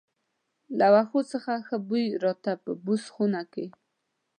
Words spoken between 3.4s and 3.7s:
کې.